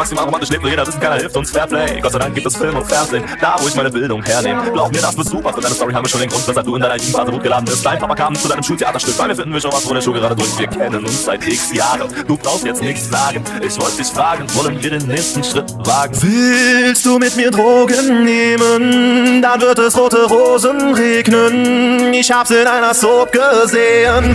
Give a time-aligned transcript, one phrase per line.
[0.00, 2.00] maximal romantisch lebt, will jeder wissen, keiner hilft uns Fairplay.
[2.00, 4.70] Gott sei Dank gibt es Film und Fernsehen, da wo ich meine Bildung hernehme.
[4.72, 6.74] Glaub mir, das wird super, für deine Story haben wir schon den Grund, weshalb du
[6.76, 7.84] in deiner Jugendphase gut geladen bist.
[7.84, 10.12] Dein Papa kam zu deinem Schultheaterstück, bei mir finden wir schon was, wo der Schuh
[10.12, 10.58] gerade durch.
[10.58, 13.44] Wir kennen uns seit x Jahren, du brauchst jetzt nichts sagen.
[13.60, 16.14] Ich wollte dich fragen, wollen wir den nächsten Schritt wagen?
[16.22, 19.42] Willst du mit mir Drogen nehmen?
[19.42, 22.14] Dann wird es rote Rosen regnen.
[22.14, 24.34] Ich hab's in einer Soap gesehen.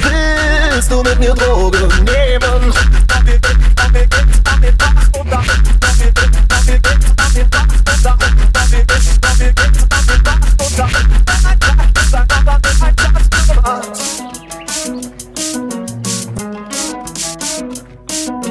[0.72, 2.74] Willst du mit mir Drogen nehmen?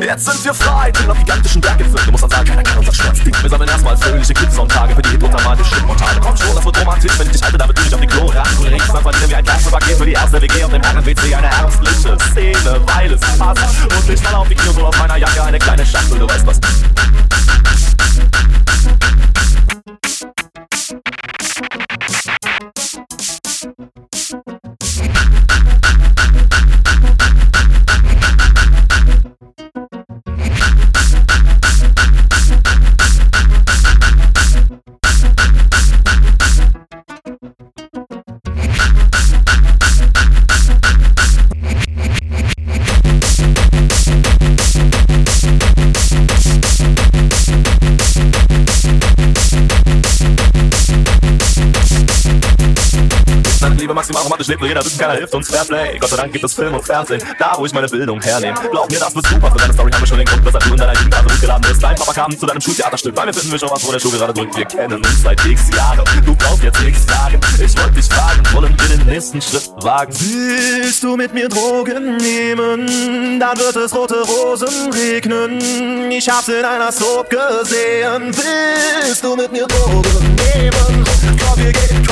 [0.05, 2.05] Jetzt sind wir frei, drin auf gigantischen Berggipfeln.
[2.05, 3.21] Du musst dann sagen, keiner kann unser Schmerz.
[3.25, 6.21] Wir sammeln erstmal fröhliche Clips-Sonntage für die hit-untermalte Schrittmontage.
[6.21, 8.27] Komm schon, das wird romantisch, wenn ich dich halte, damit du dich auf die Klo
[8.27, 8.89] ran bringst.
[8.91, 12.17] Dann verdienen wir ein kleines Paket für die erste WG und dem RNWC eine herbstliche
[12.31, 13.63] Szene, weil es passt.
[13.83, 14.04] Und
[53.75, 55.99] Deine Liebe maximal romantisch lebt, will jeder wissen, keiner hilft uns Fairplay.
[55.99, 58.55] Gott sei Dank gibt es Film und Fernsehen, da wo ich meine Bildung hernehme.
[58.71, 60.71] Glaub mir, das wird super, für deine Story haben wir schon den Grund, weshalb du
[60.71, 61.83] in deiner Jugendphase hochgeladen bist.
[61.83, 64.13] Dein Papa kam zu deinem Schultheaterstück, bei mir finden wir schon was, wo der Schuh
[64.13, 64.57] gerade drückt.
[64.57, 67.41] Wir kennen uns seit x Jahren, du brauchst jetzt nichts sagen.
[67.59, 70.15] Ich wollte dich fragen, wollen wir den nächsten Schritt wagen?
[70.21, 73.41] Willst du mit mir Drogen nehmen?
[73.41, 76.13] Dann wird es rote Rosen regnen.
[76.13, 78.33] Ich hab's in einer Soap gesehen.
[79.03, 81.05] Willst du mit mir Drogen nehmen?
[81.45, 82.04] Komm, wir gehen,